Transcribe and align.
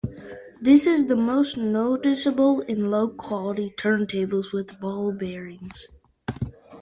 This 0.59 0.87
is 0.87 1.05
most 1.05 1.57
noticeable 1.57 2.61
in 2.61 2.89
low 2.89 3.07
quality 3.07 3.71
turntables 3.77 4.51
with 4.51 4.79
ball 4.79 5.11
bearings. 5.11 5.89